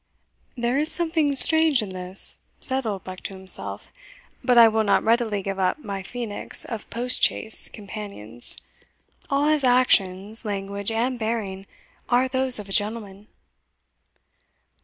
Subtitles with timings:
[0.57, 3.93] "There is something strange in this," said Oldbuck to himself;
[4.43, 8.57] "but I will not readily give up my phoenix of post chaise companions
[9.29, 11.67] all his actions, language, and bearing,
[12.09, 13.27] are those of a gentleman."